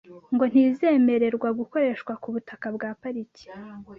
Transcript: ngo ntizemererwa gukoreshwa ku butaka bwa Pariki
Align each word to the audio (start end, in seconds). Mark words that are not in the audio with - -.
ngo 0.33 0.43
ntizemererwa 0.51 1.49
gukoreshwa 1.59 2.13
ku 2.21 2.27
butaka 2.33 2.67
bwa 2.75 2.89
Pariki 3.01 3.47